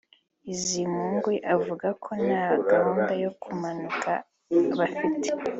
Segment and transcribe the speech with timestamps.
[0.45, 4.11] Bizimungu avuga ko nta gahunda yo kumanuka
[4.77, 5.27] bafite